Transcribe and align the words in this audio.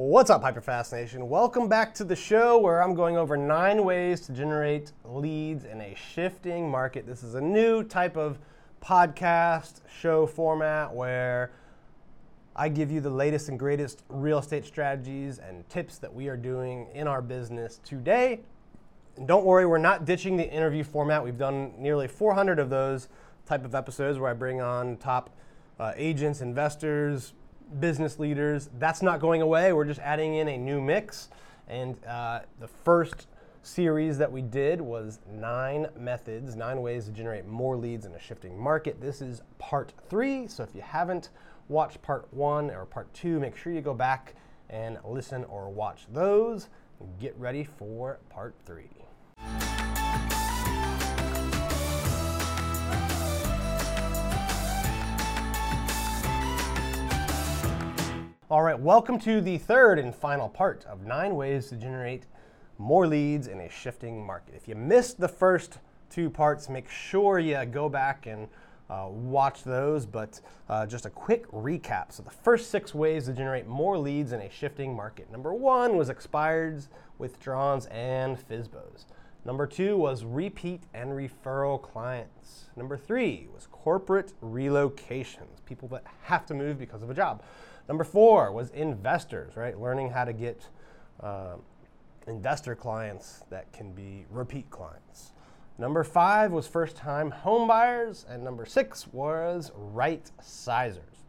What's 0.00 0.30
up, 0.30 0.44
Hyperfast 0.44 0.92
Nation? 0.92 1.28
Welcome 1.28 1.68
back 1.68 1.92
to 1.94 2.04
the 2.04 2.14
show 2.14 2.56
where 2.56 2.84
I'm 2.84 2.94
going 2.94 3.16
over 3.16 3.36
nine 3.36 3.82
ways 3.82 4.20
to 4.26 4.32
generate 4.32 4.92
leads 5.04 5.64
in 5.64 5.80
a 5.80 5.96
shifting 5.96 6.70
market. 6.70 7.04
This 7.04 7.24
is 7.24 7.34
a 7.34 7.40
new 7.40 7.82
type 7.82 8.16
of 8.16 8.38
podcast 8.80 9.80
show 10.00 10.24
format 10.24 10.94
where 10.94 11.50
I 12.54 12.68
give 12.68 12.92
you 12.92 13.00
the 13.00 13.10
latest 13.10 13.48
and 13.48 13.58
greatest 13.58 14.04
real 14.08 14.38
estate 14.38 14.64
strategies 14.64 15.40
and 15.40 15.68
tips 15.68 15.98
that 15.98 16.14
we 16.14 16.28
are 16.28 16.36
doing 16.36 16.86
in 16.94 17.08
our 17.08 17.20
business 17.20 17.80
today. 17.84 18.38
And 19.16 19.26
don't 19.26 19.44
worry, 19.44 19.66
we're 19.66 19.78
not 19.78 20.04
ditching 20.04 20.36
the 20.36 20.48
interview 20.48 20.84
format. 20.84 21.24
We've 21.24 21.36
done 21.36 21.72
nearly 21.76 22.06
400 22.06 22.60
of 22.60 22.70
those 22.70 23.08
type 23.46 23.64
of 23.64 23.74
episodes 23.74 24.20
where 24.20 24.30
I 24.30 24.34
bring 24.34 24.60
on 24.60 24.98
top 24.98 25.30
uh, 25.80 25.92
agents, 25.96 26.40
investors, 26.40 27.32
business 27.80 28.18
leaders. 28.18 28.70
That's 28.78 29.02
not 29.02 29.20
going 29.20 29.42
away. 29.42 29.72
We're 29.72 29.84
just 29.84 30.00
adding 30.00 30.36
in 30.36 30.48
a 30.48 30.56
new 30.56 30.80
mix. 30.80 31.28
And 31.68 32.02
uh, 32.06 32.40
the 32.60 32.68
first 32.68 33.26
series 33.62 34.16
that 34.18 34.30
we 34.30 34.40
did 34.40 34.80
was 34.80 35.20
nine 35.30 35.86
methods, 35.98 36.56
nine 36.56 36.80
ways 36.80 37.04
to 37.04 37.10
generate 37.10 37.46
more 37.46 37.76
leads 37.76 38.06
in 38.06 38.14
a 38.14 38.20
shifting 38.20 38.58
market. 38.58 39.00
This 39.00 39.20
is 39.20 39.42
part 39.58 39.92
three. 40.08 40.46
So 40.46 40.62
if 40.62 40.74
you 40.74 40.80
haven't 40.80 41.30
watched 41.68 42.00
part 42.00 42.26
one 42.32 42.70
or 42.70 42.86
part 42.86 43.12
two, 43.12 43.38
make 43.38 43.56
sure 43.56 43.72
you 43.72 43.80
go 43.80 43.94
back 43.94 44.34
and 44.70 44.98
listen 45.04 45.44
or 45.44 45.68
watch 45.68 46.06
those. 46.12 46.68
Get 47.20 47.36
ready 47.38 47.64
for 47.64 48.18
part 48.30 48.54
three. 48.64 48.90
All 58.50 58.62
right, 58.62 58.80
welcome 58.80 59.18
to 59.20 59.42
the 59.42 59.58
third 59.58 59.98
and 59.98 60.14
final 60.14 60.48
part 60.48 60.86
of 60.86 61.04
nine 61.04 61.34
ways 61.34 61.68
to 61.68 61.76
generate 61.76 62.22
more 62.78 63.06
leads 63.06 63.46
in 63.46 63.60
a 63.60 63.68
shifting 63.68 64.24
market. 64.24 64.54
If 64.56 64.66
you 64.66 64.74
missed 64.74 65.20
the 65.20 65.28
first 65.28 65.80
two 66.08 66.30
parts, 66.30 66.70
make 66.70 66.88
sure 66.88 67.38
you 67.38 67.62
go 67.66 67.90
back 67.90 68.24
and 68.24 68.48
uh, 68.88 69.08
watch 69.10 69.64
those. 69.64 70.06
But 70.06 70.40
uh, 70.70 70.86
just 70.86 71.04
a 71.04 71.10
quick 71.10 71.46
recap. 71.52 72.10
So, 72.10 72.22
the 72.22 72.30
first 72.30 72.70
six 72.70 72.94
ways 72.94 73.26
to 73.26 73.34
generate 73.34 73.66
more 73.66 73.98
leads 73.98 74.32
in 74.32 74.40
a 74.40 74.48
shifting 74.48 74.96
market. 74.96 75.30
Number 75.30 75.52
one 75.52 75.98
was 75.98 76.08
expireds, 76.08 76.88
withdrawals, 77.18 77.84
and 77.86 78.38
FSBOs. 78.48 79.04
Number 79.48 79.66
two 79.66 79.96
was 79.96 80.26
repeat 80.26 80.82
and 80.92 81.12
referral 81.12 81.80
clients. 81.80 82.66
Number 82.76 82.98
three 82.98 83.48
was 83.54 83.66
corporate 83.72 84.34
relocations, 84.44 85.64
people 85.64 85.88
that 85.88 86.04
have 86.24 86.44
to 86.48 86.54
move 86.54 86.78
because 86.78 87.02
of 87.02 87.08
a 87.08 87.14
job. 87.14 87.42
Number 87.88 88.04
four 88.04 88.52
was 88.52 88.68
investors, 88.72 89.56
right? 89.56 89.80
Learning 89.80 90.10
how 90.10 90.26
to 90.26 90.34
get 90.34 90.68
uh, 91.20 91.54
investor 92.26 92.74
clients 92.74 93.42
that 93.48 93.72
can 93.72 93.92
be 93.92 94.26
repeat 94.28 94.68
clients. 94.68 95.32
Number 95.78 96.04
five 96.04 96.52
was 96.52 96.66
first 96.66 96.94
time 96.94 97.30
home 97.30 97.66
buyers, 97.66 98.26
and 98.28 98.44
number 98.44 98.66
six 98.66 99.06
was 99.14 99.72
right 99.74 100.30
sizers. 100.42 101.24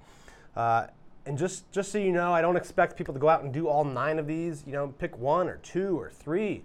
Uh, 0.57 0.87
and 1.25 1.37
just, 1.37 1.71
just 1.71 1.89
so 1.89 1.97
you 1.97 2.11
know, 2.11 2.33
I 2.33 2.41
don't 2.41 2.57
expect 2.57 2.97
people 2.97 3.13
to 3.13 3.19
go 3.21 3.29
out 3.29 3.45
and 3.45 3.53
do 3.53 3.69
all 3.69 3.85
nine 3.85 4.19
of 4.19 4.27
these. 4.27 4.65
You 4.67 4.73
know, 4.73 4.89
pick 4.89 5.17
one 5.17 5.47
or 5.47 5.55
two 5.63 5.97
or 5.97 6.09
three 6.09 6.63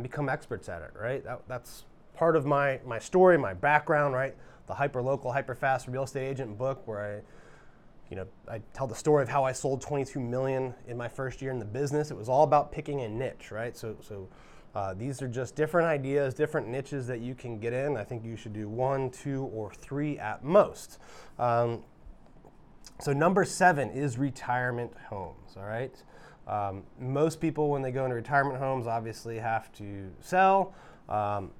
and 0.00 0.08
become 0.08 0.28
experts 0.28 0.68
at 0.68 0.80
it, 0.80 0.92
right? 0.98 1.22
That, 1.24 1.42
that's 1.46 1.84
part 2.14 2.36
of 2.36 2.46
my, 2.46 2.80
my 2.86 2.98
story, 2.98 3.36
my 3.36 3.52
background, 3.52 4.14
right? 4.14 4.34
The 4.66 4.74
hyper 4.74 5.02
local, 5.02 5.32
hyper 5.32 5.54
fast 5.54 5.88
real 5.88 6.04
estate 6.04 6.26
agent 6.26 6.56
book 6.56 6.86
where 6.86 7.18
I 7.18 7.22
you 8.08 8.16
know, 8.16 8.26
I 8.48 8.60
tell 8.74 8.88
the 8.88 8.94
story 8.96 9.22
of 9.22 9.28
how 9.28 9.44
I 9.44 9.52
sold 9.52 9.80
22 9.80 10.18
million 10.18 10.74
in 10.88 10.96
my 10.96 11.06
first 11.06 11.40
year 11.40 11.52
in 11.52 11.60
the 11.60 11.64
business. 11.64 12.10
It 12.10 12.16
was 12.16 12.28
all 12.28 12.42
about 12.42 12.72
picking 12.72 13.02
a 13.02 13.08
niche, 13.08 13.52
right? 13.52 13.76
So, 13.76 13.96
so 14.00 14.28
uh, 14.74 14.94
these 14.94 15.22
are 15.22 15.28
just 15.28 15.54
different 15.54 15.86
ideas, 15.86 16.34
different 16.34 16.66
niches 16.66 17.06
that 17.06 17.20
you 17.20 17.36
can 17.36 17.60
get 17.60 17.72
in. 17.72 17.96
I 17.96 18.02
think 18.02 18.24
you 18.24 18.34
should 18.34 18.52
do 18.52 18.68
one, 18.68 19.10
two, 19.10 19.44
or 19.54 19.72
three 19.72 20.18
at 20.18 20.42
most. 20.42 20.98
Um, 21.38 21.84
so 22.98 23.12
number 23.12 23.44
seven 23.44 23.90
is 23.90 24.18
retirement 24.18 24.92
homes. 25.08 25.56
All 25.56 25.62
right. 25.62 25.94
Um, 26.50 26.82
most 26.98 27.40
people, 27.40 27.70
when 27.70 27.80
they 27.80 27.92
go 27.92 28.04
into 28.04 28.16
retirement 28.16 28.58
homes, 28.58 28.88
obviously 28.88 29.38
have 29.38 29.72
to 29.74 30.10
sell. 30.20 30.74
Um, 31.08 31.52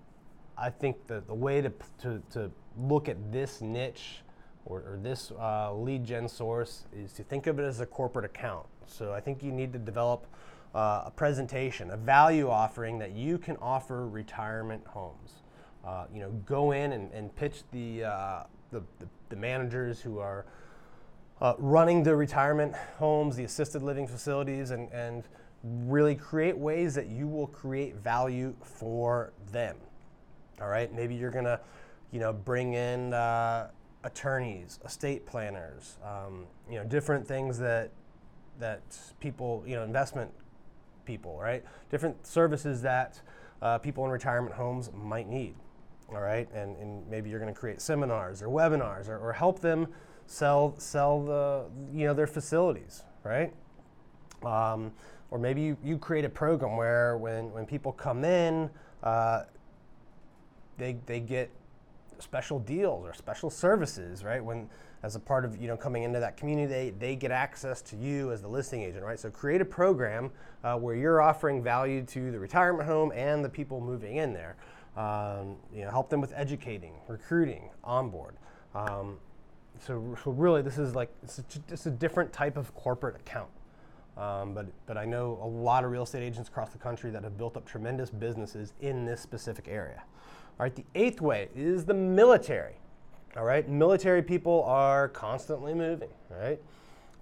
I 0.58 0.68
think 0.68 1.06
the, 1.06 1.22
the 1.26 1.34
way 1.34 1.60
to, 1.60 1.72
to, 2.02 2.20
to 2.30 2.50
look 2.76 3.08
at 3.08 3.30
this 3.30 3.60
niche 3.60 4.22
or, 4.64 4.80
or 4.80 4.98
this 5.00 5.30
uh, 5.38 5.72
lead 5.72 6.04
gen 6.04 6.28
source 6.28 6.86
is 6.92 7.12
to 7.12 7.22
think 7.22 7.46
of 7.46 7.60
it 7.60 7.62
as 7.62 7.80
a 7.80 7.86
corporate 7.86 8.24
account. 8.24 8.66
So 8.86 9.12
I 9.12 9.20
think 9.20 9.44
you 9.44 9.52
need 9.52 9.72
to 9.72 9.78
develop 9.78 10.26
uh, 10.74 11.04
a 11.06 11.12
presentation, 11.14 11.90
a 11.92 11.96
value 11.96 12.50
offering 12.50 12.98
that 12.98 13.12
you 13.12 13.38
can 13.38 13.56
offer 13.58 14.08
retirement 14.08 14.84
homes. 14.88 15.42
Uh, 15.84 16.06
you 16.12 16.20
know, 16.20 16.30
go 16.44 16.72
in 16.72 16.92
and, 16.92 17.12
and 17.12 17.34
pitch 17.36 17.62
the, 17.70 18.04
uh, 18.04 18.42
the, 18.72 18.80
the, 18.98 19.06
the, 19.30 19.36
managers 19.36 20.00
who 20.00 20.18
are 20.18 20.44
uh, 21.40 21.54
running 21.58 22.02
the 22.02 22.14
retirement 22.14 22.74
homes, 22.98 23.36
the 23.36 23.44
assisted 23.44 23.82
living 23.82 24.06
facilities, 24.06 24.70
and, 24.70 24.90
and 24.92 25.24
really 25.62 26.14
create 26.14 26.56
ways 26.56 26.94
that 26.94 27.08
you 27.08 27.26
will 27.26 27.46
create 27.46 27.96
value 27.96 28.54
for 28.62 29.32
them. 29.52 29.76
All 30.60 30.68
right, 30.68 30.92
maybe 30.92 31.14
you're 31.14 31.30
gonna, 31.30 31.60
you 32.10 32.20
know, 32.20 32.32
bring 32.32 32.74
in 32.74 33.14
uh, 33.14 33.70
attorneys, 34.04 34.78
estate 34.84 35.26
planners, 35.26 35.96
um, 36.04 36.46
you 36.68 36.76
know, 36.76 36.84
different 36.84 37.26
things 37.26 37.58
that 37.58 37.90
that 38.58 38.82
people, 39.20 39.64
you 39.66 39.74
know, 39.74 39.84
investment 39.84 40.30
people, 41.06 41.38
right? 41.38 41.64
Different 41.90 42.26
services 42.26 42.82
that 42.82 43.20
uh, 43.62 43.78
people 43.78 44.04
in 44.04 44.10
retirement 44.10 44.54
homes 44.54 44.90
might 44.94 45.28
need. 45.28 45.54
All 46.10 46.20
right, 46.20 46.48
and, 46.52 46.76
and 46.76 47.08
maybe 47.08 47.30
you're 47.30 47.38
to 47.54 47.58
create 47.58 47.80
seminars 47.80 48.42
or 48.42 48.48
webinars 48.48 49.08
or, 49.08 49.16
or 49.18 49.32
help 49.32 49.60
them 49.60 49.86
sell 50.30 50.74
sell 50.78 51.24
the 51.24 51.64
you 51.92 52.06
know 52.06 52.14
their 52.14 52.26
facilities, 52.26 53.02
right? 53.24 53.52
Um, 54.44 54.92
or 55.30 55.38
maybe 55.38 55.60
you, 55.60 55.76
you 55.82 55.98
create 55.98 56.24
a 56.24 56.28
program 56.28 56.76
where 56.76 57.16
when, 57.18 57.52
when 57.52 57.66
people 57.66 57.92
come 57.92 58.24
in, 58.24 58.70
uh, 59.02 59.42
they, 60.76 60.96
they 61.06 61.20
get 61.20 61.50
special 62.18 62.58
deals 62.58 63.06
or 63.06 63.14
special 63.14 63.50
services, 63.50 64.24
right? 64.24 64.42
When 64.44 64.68
as 65.02 65.16
a 65.16 65.20
part 65.20 65.44
of 65.44 65.60
you 65.60 65.66
know 65.66 65.76
coming 65.76 66.04
into 66.04 66.20
that 66.20 66.36
community, 66.36 66.66
they, 66.66 66.90
they 66.90 67.16
get 67.16 67.32
access 67.32 67.82
to 67.82 67.96
you 67.96 68.30
as 68.32 68.40
the 68.40 68.48
listing 68.48 68.82
agent, 68.82 69.04
right? 69.04 69.18
So 69.18 69.30
create 69.30 69.60
a 69.60 69.64
program 69.64 70.30
uh, 70.62 70.76
where 70.76 70.94
you're 70.94 71.20
offering 71.20 71.62
value 71.62 72.02
to 72.04 72.30
the 72.30 72.38
retirement 72.38 72.88
home 72.88 73.12
and 73.14 73.44
the 73.44 73.48
people 73.48 73.80
moving 73.80 74.16
in 74.16 74.32
there. 74.32 74.56
Um, 74.96 75.56
you 75.72 75.84
know, 75.84 75.90
help 75.90 76.10
them 76.10 76.20
with 76.20 76.32
educating, 76.36 76.92
recruiting, 77.08 77.70
onboard. 77.82 78.36
Um, 78.74 79.18
so, 79.86 80.16
so 80.22 80.30
really, 80.30 80.62
this 80.62 80.78
is 80.78 80.94
like 80.94 81.10
it's 81.22 81.38
a, 81.38 81.44
it's 81.68 81.86
a 81.86 81.90
different 81.90 82.32
type 82.32 82.56
of 82.56 82.74
corporate 82.74 83.16
account. 83.16 83.50
Um, 84.16 84.52
but, 84.52 84.66
but 84.86 84.98
I 84.98 85.06
know 85.06 85.38
a 85.42 85.46
lot 85.46 85.84
of 85.84 85.90
real 85.90 86.02
estate 86.02 86.22
agents 86.22 86.48
across 86.48 86.70
the 86.70 86.78
country 86.78 87.10
that 87.10 87.24
have 87.24 87.38
built 87.38 87.56
up 87.56 87.64
tremendous 87.66 88.10
businesses 88.10 88.74
in 88.80 89.06
this 89.06 89.20
specific 89.20 89.66
area. 89.66 90.02
All 90.58 90.64
right, 90.64 90.74
the 90.74 90.84
eighth 90.94 91.22
way 91.22 91.48
is 91.54 91.86
the 91.86 91.94
military. 91.94 92.74
All 93.36 93.44
right, 93.44 93.66
military 93.66 94.22
people 94.22 94.64
are 94.64 95.08
constantly 95.08 95.72
moving, 95.72 96.10
right? 96.28 96.60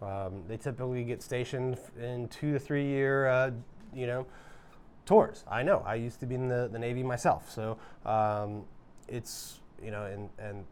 Um, 0.00 0.42
they 0.48 0.56
typically 0.56 1.04
get 1.04 1.22
stationed 1.22 1.78
in 2.00 2.28
two 2.28 2.52
to 2.52 2.58
three 2.58 2.86
year, 2.86 3.28
uh, 3.28 3.50
you 3.94 4.06
know, 4.06 4.26
tours. 5.06 5.44
I 5.48 5.62
know. 5.62 5.82
I 5.86 5.96
used 5.96 6.18
to 6.20 6.26
be 6.26 6.34
in 6.34 6.48
the, 6.48 6.68
the 6.72 6.78
Navy 6.78 7.02
myself, 7.02 7.50
so 7.50 7.78
um, 8.06 8.64
it's 9.06 9.60
you 9.82 9.90
know, 9.90 10.04
and 10.06 10.28
and 10.38 10.64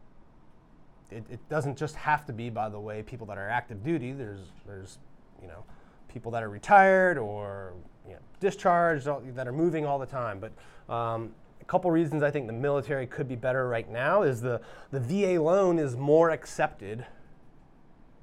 it, 1.11 1.23
it 1.29 1.49
doesn't 1.49 1.77
just 1.77 1.95
have 1.95 2.25
to 2.25 2.33
be, 2.33 2.49
by 2.49 2.69
the 2.69 2.79
way, 2.79 3.01
people 3.01 3.25
that 3.27 3.37
are 3.37 3.49
active 3.49 3.83
duty. 3.83 4.11
There's 4.11 4.51
there's 4.65 4.99
you 5.41 5.47
know, 5.47 5.63
people 6.07 6.31
that 6.31 6.43
are 6.43 6.49
retired 6.49 7.17
or 7.17 7.73
you 8.05 8.13
know, 8.13 8.19
discharged 8.39 9.07
that 9.35 9.47
are 9.47 9.53
moving 9.53 9.85
all 9.85 9.99
the 9.99 10.05
time, 10.05 10.39
but 10.39 10.51
um, 10.93 11.31
a 11.61 11.65
couple 11.65 11.91
reasons 11.91 12.23
I 12.23 12.31
think 12.31 12.47
the 12.47 12.53
military 12.53 13.07
could 13.07 13.27
be 13.27 13.35
better 13.35 13.67
right 13.67 13.89
now 13.89 14.23
is 14.23 14.41
the, 14.41 14.61
the 14.91 14.99
VA 14.99 15.41
loan 15.41 15.79
is 15.79 15.95
more 15.95 16.29
accepted 16.29 17.05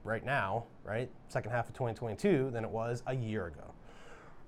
right 0.02 0.24
now, 0.24 0.64
right, 0.84 1.10
second 1.28 1.50
half 1.50 1.68
of 1.68 1.74
2022 1.74 2.50
than 2.52 2.64
it 2.64 2.70
was 2.70 3.02
a 3.06 3.14
year 3.14 3.46
ago, 3.46 3.74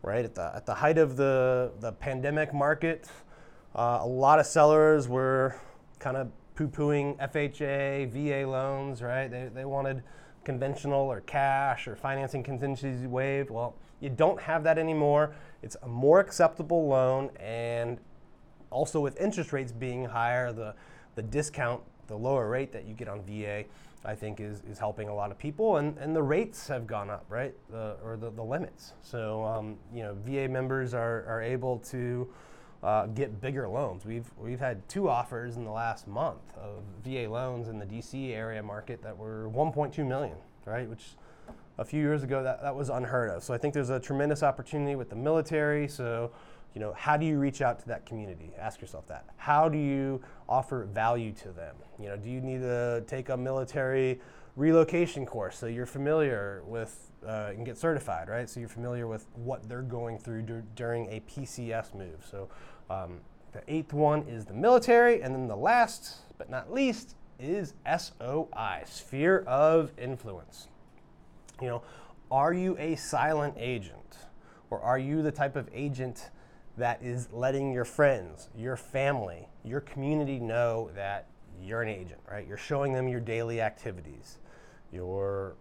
right? 0.02 0.24
At 0.24 0.34
the, 0.34 0.52
at 0.54 0.66
the 0.66 0.74
height 0.74 0.98
of 0.98 1.16
the, 1.16 1.72
the 1.80 1.92
pandemic 1.92 2.52
market, 2.54 3.08
uh, 3.74 3.98
a 4.02 4.06
lot 4.06 4.38
of 4.38 4.46
sellers 4.46 5.08
were 5.08 5.56
kind 5.98 6.16
of 6.16 6.30
poo-pooing 6.56 7.16
FHA, 7.18 8.10
VA 8.10 8.48
loans, 8.48 9.02
right? 9.02 9.28
They, 9.30 9.48
they 9.54 9.64
wanted 9.64 10.02
conventional 10.44 11.00
or 11.00 11.20
cash 11.20 11.86
or 11.86 11.94
financing 11.94 12.42
contingencies 12.42 13.06
waived. 13.06 13.50
Well, 13.50 13.74
you 14.00 14.10
don't 14.10 14.40
have 14.40 14.64
that 14.64 14.78
anymore. 14.78 15.34
It's 15.62 15.76
a 15.82 15.88
more 15.88 16.20
acceptable 16.20 16.88
loan 16.88 17.30
and 17.38 17.98
also 18.70 19.00
with 19.00 19.20
interest 19.20 19.52
rates 19.52 19.72
being 19.72 20.04
higher, 20.04 20.52
the, 20.52 20.74
the 21.14 21.22
discount, 21.22 21.82
the 22.08 22.16
lower 22.16 22.48
rate 22.48 22.72
that 22.72 22.86
you 22.86 22.94
get 22.94 23.08
on 23.08 23.22
VA 23.22 23.64
I 24.06 24.14
think 24.14 24.40
is, 24.40 24.62
is 24.70 24.78
helping 24.78 25.08
a 25.08 25.14
lot 25.14 25.32
of 25.32 25.38
people, 25.38 25.78
and, 25.78 25.98
and 25.98 26.14
the 26.14 26.22
rates 26.22 26.68
have 26.68 26.86
gone 26.86 27.10
up, 27.10 27.26
right? 27.28 27.52
The, 27.70 27.96
or 28.04 28.16
the, 28.16 28.30
the 28.30 28.42
limits. 28.42 28.92
So, 29.02 29.44
um, 29.44 29.76
you 29.92 30.04
know, 30.04 30.16
VA 30.24 30.48
members 30.48 30.94
are, 30.94 31.24
are 31.26 31.42
able 31.42 31.78
to 31.90 32.28
uh, 32.82 33.06
get 33.06 33.40
bigger 33.40 33.68
loans. 33.68 34.04
We've, 34.04 34.30
we've 34.38 34.60
had 34.60 34.88
two 34.88 35.08
offers 35.08 35.56
in 35.56 35.64
the 35.64 35.70
last 35.70 36.06
month 36.06 36.56
of 36.56 36.82
VA 37.04 37.28
loans 37.28 37.68
in 37.68 37.78
the 37.78 37.86
DC 37.86 38.32
area 38.32 38.62
market 38.62 39.02
that 39.02 39.16
were 39.16 39.50
1.2 39.54 40.06
million, 40.06 40.36
right? 40.64 40.88
Which 40.88 41.16
a 41.78 41.84
few 41.84 42.00
years 42.00 42.22
ago 42.22 42.42
that, 42.42 42.62
that 42.62 42.74
was 42.74 42.88
unheard 42.88 43.30
of. 43.30 43.42
So 43.42 43.52
I 43.52 43.58
think 43.58 43.74
there's 43.74 43.90
a 43.90 44.00
tremendous 44.00 44.42
opportunity 44.42 44.94
with 44.94 45.10
the 45.10 45.16
military. 45.16 45.88
So 45.88 46.30
you 46.76 46.80
know, 46.80 46.92
how 46.92 47.16
do 47.16 47.24
you 47.24 47.38
reach 47.38 47.62
out 47.62 47.78
to 47.78 47.88
that 47.88 48.04
community? 48.04 48.52
Ask 48.60 48.82
yourself 48.82 49.08
that. 49.08 49.24
How 49.38 49.66
do 49.66 49.78
you 49.78 50.20
offer 50.46 50.84
value 50.84 51.32
to 51.32 51.48
them? 51.48 51.74
You 51.98 52.10
know, 52.10 52.18
do 52.18 52.28
you 52.28 52.42
need 52.42 52.60
to 52.60 53.02
take 53.06 53.30
a 53.30 53.36
military 53.36 54.20
relocation 54.56 55.24
course 55.24 55.56
so 55.56 55.68
you're 55.68 55.86
familiar 55.86 56.62
with 56.66 57.12
uh, 57.26 57.52
and 57.54 57.64
get 57.64 57.78
certified, 57.78 58.28
right? 58.28 58.46
So 58.46 58.60
you're 58.60 58.68
familiar 58.68 59.06
with 59.06 59.26
what 59.36 59.66
they're 59.66 59.80
going 59.80 60.18
through 60.18 60.42
dur- 60.42 60.64
during 60.74 61.06
a 61.06 61.20
PCS 61.20 61.94
move. 61.94 62.26
So 62.30 62.50
um, 62.90 63.20
the 63.52 63.62
eighth 63.68 63.94
one 63.94 64.28
is 64.28 64.44
the 64.44 64.52
military, 64.52 65.22
and 65.22 65.34
then 65.34 65.48
the 65.48 65.56
last 65.56 66.16
but 66.36 66.50
not 66.50 66.70
least 66.70 67.16
is 67.40 67.72
SOI, 67.86 68.82
sphere 68.84 69.44
of 69.46 69.92
influence. 69.96 70.68
You 71.62 71.68
know, 71.68 71.82
are 72.30 72.52
you 72.52 72.76
a 72.78 72.96
silent 72.96 73.54
agent, 73.56 74.18
or 74.68 74.78
are 74.82 74.98
you 74.98 75.22
the 75.22 75.32
type 75.32 75.56
of 75.56 75.70
agent? 75.72 76.28
That 76.76 77.02
is 77.02 77.28
letting 77.32 77.72
your 77.72 77.84
friends, 77.84 78.48
your 78.56 78.76
family, 78.76 79.48
your 79.64 79.80
community 79.80 80.38
know 80.38 80.90
that 80.94 81.26
you're 81.62 81.82
an 81.82 81.88
agent, 81.88 82.20
right? 82.30 82.46
You're 82.46 82.56
showing 82.56 82.92
them 82.92 83.08
your 83.08 83.20
daily 83.20 83.60
activities. 83.60 84.38
You're 84.92 85.56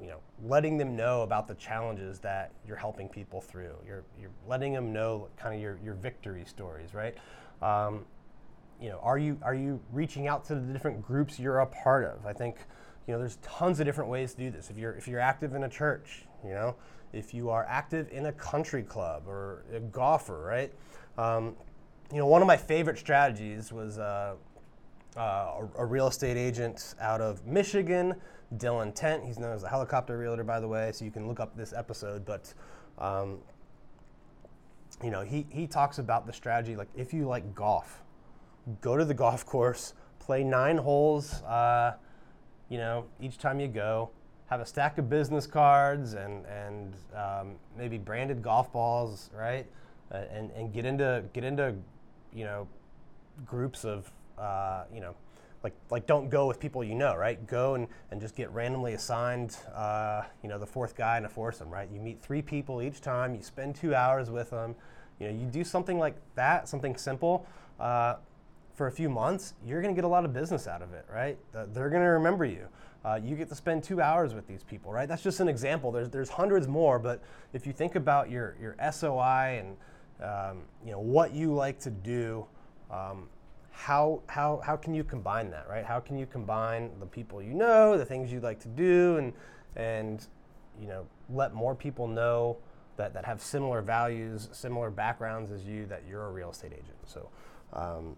you 0.00 0.08
know, 0.08 0.18
letting 0.44 0.76
them 0.76 0.96
know 0.96 1.22
about 1.22 1.46
the 1.46 1.54
challenges 1.54 2.18
that 2.20 2.52
you're 2.66 2.76
helping 2.76 3.08
people 3.08 3.40
through. 3.40 3.74
You're, 3.86 4.04
you're 4.20 4.30
letting 4.46 4.72
them 4.72 4.92
know 4.92 5.28
kind 5.36 5.54
of 5.54 5.60
your, 5.60 5.78
your 5.84 5.94
victory 5.94 6.44
stories, 6.46 6.94
right? 6.94 7.14
Um, 7.62 8.04
you 8.80 8.88
know, 8.88 8.98
are 9.02 9.18
you, 9.18 9.38
are 9.42 9.54
you 9.54 9.80
reaching 9.92 10.26
out 10.26 10.44
to 10.46 10.56
the 10.56 10.72
different 10.72 11.00
groups 11.00 11.38
you're 11.38 11.60
a 11.60 11.66
part 11.66 12.04
of? 12.04 12.26
I 12.26 12.32
think, 12.32 12.56
you 13.06 13.12
know, 13.12 13.18
there's 13.18 13.36
tons 13.42 13.80
of 13.80 13.86
different 13.86 14.10
ways 14.10 14.32
to 14.34 14.38
do 14.38 14.50
this. 14.50 14.70
If 14.70 14.78
you're, 14.78 14.94
if 14.94 15.06
you're 15.06 15.20
active 15.20 15.54
in 15.54 15.64
a 15.64 15.68
church, 15.68 16.24
you 16.44 16.50
know, 16.50 16.76
if 17.12 17.32
you 17.32 17.50
are 17.50 17.64
active 17.68 18.08
in 18.10 18.26
a 18.26 18.32
country 18.32 18.82
club 18.82 19.24
or 19.26 19.64
a 19.72 19.80
golfer, 19.80 20.42
right? 20.42 20.72
Um, 21.16 21.54
you 22.10 22.18
know, 22.18 22.26
one 22.26 22.42
of 22.42 22.48
my 22.48 22.56
favorite 22.56 22.98
strategies 22.98 23.72
was 23.72 23.98
uh, 23.98 24.34
uh, 25.16 25.20
a, 25.20 25.68
a, 25.78 25.84
real 25.84 26.08
estate 26.08 26.36
agent 26.36 26.94
out 27.00 27.20
of 27.20 27.46
Michigan, 27.46 28.14
Dylan 28.56 28.94
Tent. 28.94 29.24
He's 29.24 29.38
known 29.38 29.52
as 29.52 29.62
a 29.62 29.68
helicopter 29.68 30.18
realtor, 30.18 30.44
by 30.44 30.60
the 30.60 30.68
way, 30.68 30.90
so 30.92 31.04
you 31.04 31.10
can 31.10 31.28
look 31.28 31.40
up 31.40 31.56
this 31.56 31.72
episode. 31.72 32.24
But, 32.24 32.52
um, 32.98 33.38
you 35.02 35.10
know, 35.10 35.22
he, 35.22 35.46
he 35.50 35.66
talks 35.66 35.98
about 35.98 36.26
the 36.26 36.32
strategy 36.32 36.76
like 36.76 36.88
if 36.96 37.12
you 37.12 37.26
like 37.26 37.54
golf, 37.54 38.02
go 38.80 38.96
to 38.96 39.04
the 39.04 39.14
golf 39.14 39.46
course, 39.46 39.94
play 40.18 40.42
nine 40.42 40.78
holes, 40.78 41.42
uh, 41.42 41.94
you 42.68 42.78
know, 42.78 43.04
each 43.20 43.38
time 43.38 43.60
you 43.60 43.68
go 43.68 44.10
have 44.46 44.60
a 44.60 44.66
stack 44.66 44.98
of 44.98 45.08
business 45.08 45.46
cards 45.46 46.14
and 46.14 46.44
and 46.46 46.94
um, 47.14 47.56
maybe 47.76 47.98
branded 47.98 48.42
golf 48.42 48.72
balls, 48.72 49.30
right? 49.34 49.66
Uh, 50.12 50.22
and 50.32 50.50
and 50.52 50.72
get 50.72 50.84
into 50.84 51.24
get 51.32 51.44
into 51.44 51.74
you 52.32 52.44
know 52.44 52.68
groups 53.46 53.84
of 53.84 54.10
uh, 54.38 54.84
you 54.92 55.00
know 55.00 55.14
like 55.62 55.72
like 55.90 56.06
don't 56.06 56.28
go 56.28 56.46
with 56.46 56.60
people 56.60 56.84
you 56.84 56.94
know, 56.94 57.16
right? 57.16 57.44
Go 57.46 57.74
and, 57.74 57.88
and 58.10 58.20
just 58.20 58.36
get 58.36 58.50
randomly 58.50 58.92
assigned 58.94 59.56
uh, 59.74 60.22
you 60.42 60.48
know 60.48 60.58
the 60.58 60.66
fourth 60.66 60.94
guy 60.94 61.16
in 61.18 61.24
a 61.24 61.28
foursome, 61.28 61.70
right? 61.70 61.88
You 61.92 62.00
meet 62.00 62.22
three 62.22 62.42
people 62.42 62.82
each 62.82 63.00
time. 63.00 63.34
You 63.34 63.42
spend 63.42 63.74
two 63.74 63.94
hours 63.94 64.30
with 64.30 64.50
them. 64.50 64.74
You 65.18 65.28
know, 65.28 65.40
you 65.40 65.46
do 65.46 65.64
something 65.64 65.98
like 65.98 66.16
that, 66.34 66.68
something 66.68 66.96
simple. 66.96 67.46
For 68.74 68.88
a 68.88 68.92
few 68.92 69.08
months, 69.08 69.54
you're 69.64 69.80
going 69.80 69.94
to 69.94 69.96
get 69.96 70.04
a 70.04 70.08
lot 70.08 70.24
of 70.24 70.32
business 70.32 70.66
out 70.66 70.82
of 70.82 70.92
it, 70.92 71.06
right? 71.12 71.38
They're 71.52 71.90
going 71.90 72.02
to 72.02 72.08
remember 72.08 72.44
you. 72.44 72.66
Uh, 73.04 73.20
you 73.22 73.36
get 73.36 73.48
to 73.50 73.54
spend 73.54 73.84
two 73.84 74.00
hours 74.00 74.34
with 74.34 74.46
these 74.46 74.64
people, 74.64 74.90
right? 74.90 75.08
That's 75.08 75.22
just 75.22 75.40
an 75.40 75.48
example. 75.48 75.92
There's, 75.92 76.08
there's 76.08 76.30
hundreds 76.30 76.66
more, 76.66 76.98
but 76.98 77.22
if 77.52 77.66
you 77.66 77.72
think 77.72 77.96
about 77.96 78.30
your, 78.30 78.56
your 78.60 78.76
SOI 78.90 79.60
and 79.60 79.76
um, 80.22 80.62
you 80.84 80.92
know 80.92 81.00
what 81.00 81.32
you 81.32 81.52
like 81.52 81.78
to 81.80 81.90
do, 81.90 82.46
um, 82.90 83.28
how, 83.72 84.22
how, 84.26 84.60
how 84.64 84.76
can 84.76 84.94
you 84.94 85.04
combine 85.04 85.50
that, 85.50 85.68
right? 85.68 85.84
How 85.84 86.00
can 86.00 86.16
you 86.16 86.26
combine 86.26 86.90
the 86.98 87.06
people 87.06 87.42
you 87.42 87.52
know, 87.52 87.98
the 87.98 88.04
things 88.04 88.32
you 88.32 88.40
like 88.40 88.60
to 88.60 88.68
do, 88.68 89.18
and, 89.18 89.32
and 89.76 90.26
you 90.80 90.88
know, 90.88 91.04
let 91.28 91.52
more 91.54 91.74
people 91.74 92.06
know 92.06 92.56
that, 92.96 93.12
that 93.12 93.24
have 93.24 93.42
similar 93.42 93.82
values, 93.82 94.48
similar 94.52 94.90
backgrounds 94.90 95.50
as 95.50 95.64
you, 95.64 95.84
that 95.86 96.02
you're 96.08 96.26
a 96.26 96.32
real 96.32 96.50
estate 96.50 96.72
agent. 96.72 96.96
So, 97.04 97.28
um, 97.72 98.16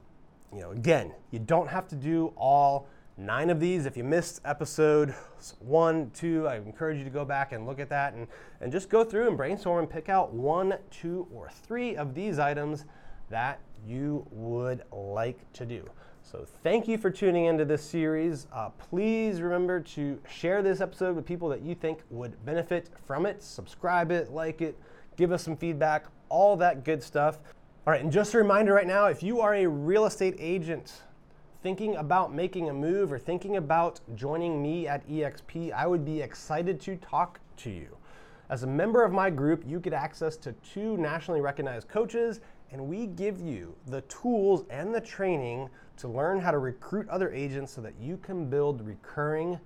you 0.53 0.61
know, 0.61 0.71
again, 0.71 1.13
you 1.31 1.39
don't 1.39 1.69
have 1.69 1.89
to 1.89 1.97
do 1.97 2.33
all 2.37 2.89
nine 3.17 3.51
of 3.51 3.61
these. 3.61 3.87
If 3.87 3.97
you 3.97 4.05
missed 4.05 4.41
episode 4.45 5.15
one, 5.59 6.11
two, 6.11 6.47
I 6.47 6.57
encourage 6.57 6.99
you 6.99 7.05
to 7.05 7.11
go 7.11 7.25
back 7.25 7.53
and 7.53 7.67
look 7.67 7.81
at 7.81 7.89
that 7.91 8.15
and, 8.15 8.27
and 8.61 8.71
just 8.71 8.89
go 8.89 9.05
through 9.05 9.29
and 9.29 9.37
brainstorm 9.37 9.81
and 9.81 9.91
pick 9.91 10.09
out 10.09 10.33
one, 10.33 10.75
two, 10.91 11.27
or 11.33 11.51
three 11.51 11.97
of 11.97 12.15
these 12.15 12.39
items 12.39 12.85
that 13.31 13.61
you 13.87 14.27
would 14.31 14.83
like 14.93 15.51
to 15.55 15.67
do. 15.67 15.89
So, 16.23 16.45
thank 16.65 16.89
you 16.89 16.99
for 16.99 17.09
tuning 17.09 17.45
into 17.45 17.65
this 17.65 17.83
series. 17.83 18.49
Uh, 18.53 18.71
please 18.71 19.41
remember 19.41 19.81
to 19.81 20.19
share 20.29 20.61
this 20.61 20.81
episode 20.81 21.15
with 21.15 21.25
people 21.25 21.49
that 21.51 21.63
you 21.63 21.75
think 21.77 22.01
would 22.11 22.45
benefit 22.45 22.91
from 23.07 23.27
it. 23.27 23.43
Subscribe 23.45 24.11
it, 24.11 24.33
like 24.33 24.61
it, 24.61 24.77
give 25.17 25.31
us 25.31 25.45
some 25.45 25.57
feedback, 25.57 26.07
all 26.29 26.57
that 26.57 26.85
good 26.85 27.01
stuff. 27.01 27.39
All 27.87 27.93
right, 27.93 28.03
and 28.03 28.11
just 28.11 28.35
a 28.35 28.39
reminder 28.39 28.75
right 28.75 28.87
now 28.87 29.07
if 29.07 29.23
you 29.23 29.41
are 29.41 29.55
a 29.55 29.65
real 29.69 30.07
estate 30.07 30.35
agent 30.41 31.03
thinking 31.63 31.95
about 31.95 32.35
making 32.35 32.69
a 32.69 32.73
move 32.73 33.13
or 33.13 33.19
thinking 33.21 33.59
about 33.59 34.01
joining 34.17 34.61
me 34.61 34.89
at 34.89 35.09
EXP, 35.09 35.73
I 35.73 35.87
would 35.87 36.05
be 36.05 36.21
excited 36.21 36.81
to 36.81 36.97
talk 36.97 37.39
to 37.59 37.71
you. 37.71 37.97
As 38.51 38.65
a 38.65 38.67
member 38.67 39.05
of 39.05 39.13
my 39.13 39.31
group, 39.31 39.63
you 39.65 39.79
get 39.79 39.93
access 39.93 40.37
to 40.39 40.53
two 40.75 40.97
nationally 40.97 41.41
recognized 41.41 41.87
coaches, 41.87 42.41
and 42.73 42.89
we 42.89 43.07
give 43.07 43.41
you 43.41 43.77
the 43.87 44.01
tools 44.01 44.65
and 44.69 44.93
the 44.93 45.01
training 45.01 45.71
to 45.99 46.09
learn 46.09 46.41
how 46.41 46.51
to 46.51 46.59
recruit 46.59 47.09
other 47.09 47.33
agents 47.33 47.73
so 47.73 47.81
that 47.83 47.95
you 48.01 48.17
can 48.17 48.51
build 48.51 48.85
recurring 48.85 49.61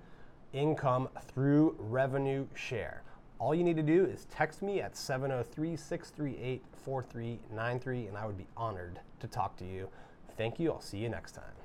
income 0.53 1.09
through 1.33 1.75
revenue 1.79 2.45
share. 2.53 3.01
All 3.41 3.55
you 3.55 3.63
need 3.63 3.77
to 3.77 3.83
do 3.83 4.05
is 4.05 4.27
text 4.29 4.61
me 4.61 4.81
at 4.81 4.95
703 4.95 5.75
638 5.75 6.61
4393, 6.85 8.05
and 8.05 8.15
I 8.15 8.27
would 8.27 8.37
be 8.37 8.45
honored 8.55 8.99
to 9.19 9.25
talk 9.25 9.57
to 9.57 9.65
you. 9.65 9.89
Thank 10.37 10.59
you. 10.59 10.71
I'll 10.71 10.79
see 10.79 10.99
you 10.99 11.09
next 11.09 11.31
time. 11.31 11.60